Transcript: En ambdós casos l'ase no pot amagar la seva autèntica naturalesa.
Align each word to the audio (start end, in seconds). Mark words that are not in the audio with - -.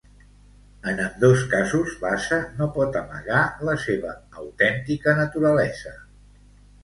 En 0.91 1.01
ambdós 1.07 1.41
casos 1.51 1.91
l'ase 2.05 2.39
no 2.61 2.69
pot 2.79 2.97
amagar 3.03 3.43
la 3.69 3.77
seva 3.83 4.13
autèntica 4.45 5.17
naturalesa. 5.23 5.93